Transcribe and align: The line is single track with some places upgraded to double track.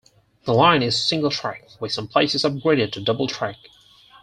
The 0.45 0.53
line 0.55 0.81
is 0.81 0.99
single 0.99 1.29
track 1.29 1.61
with 1.79 1.91
some 1.91 2.07
places 2.07 2.41
upgraded 2.43 2.91
to 2.93 3.01
double 3.03 3.27
track. 3.27 3.57